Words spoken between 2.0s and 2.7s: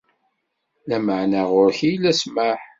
ssmaḥ.